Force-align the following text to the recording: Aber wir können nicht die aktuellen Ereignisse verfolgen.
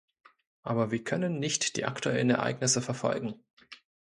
Aber 0.63 0.89
wir 0.89 1.03
können 1.03 1.37
nicht 1.37 1.75
die 1.77 1.85
aktuellen 1.85 2.31
Ereignisse 2.31 2.81
verfolgen. 2.81 3.35